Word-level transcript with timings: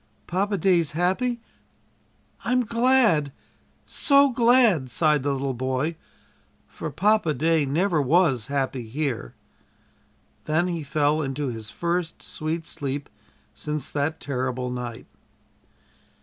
"Papa 0.25 0.57
day's 0.57 0.93
happy. 0.93 1.41
I'm 2.43 2.65
glad 2.65 3.31
so 3.85 4.31
glad!" 4.31 4.89
sighed 4.89 5.21
the 5.21 5.31
little 5.31 5.53
boy 5.53 5.95
"for 6.67 6.89
Papa 6.89 7.35
day 7.35 7.67
never 7.67 8.01
was 8.01 8.47
happy 8.47 8.87
here." 8.87 9.35
Then 10.45 10.67
he 10.67 10.81
fell 10.81 11.21
into 11.21 11.49
his 11.49 11.69
first 11.69 12.23
sweet 12.23 12.65
sleep 12.65 13.09
since 13.53 13.91
that 13.91 14.19
terrible 14.19 14.71
night. 14.71 15.05